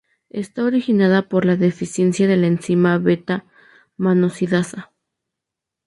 [0.31, 4.91] Está originada por la deficiencia de la enzima beta-manosidasa,